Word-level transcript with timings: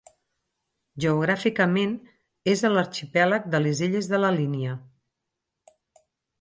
Geogràficament 1.03 1.93
és 2.55 2.65
a 2.69 2.73
l'arxipèlag 2.73 3.47
de 3.53 3.63
les 3.67 3.85
illes 3.89 4.11
de 4.15 4.25
la 4.25 4.35
Línia. 4.41 4.77